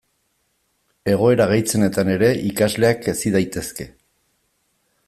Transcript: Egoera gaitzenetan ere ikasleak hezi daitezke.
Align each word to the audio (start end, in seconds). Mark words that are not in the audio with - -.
Egoera 1.13 1.47
gaitzenetan 1.51 2.11
ere 2.15 2.31
ikasleak 2.53 3.07
hezi 3.13 3.35
daitezke. 3.39 3.89